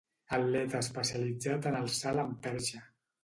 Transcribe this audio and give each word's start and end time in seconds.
Atleta 0.37 0.79
especialitzat 0.85 1.69
en 1.73 1.77
el 1.81 1.91
salt 1.99 2.23
amb 2.25 2.41
perxa. 2.47 2.83